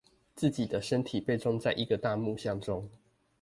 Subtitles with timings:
[0.33, 2.89] 自己的身體被裝在一個大木箱中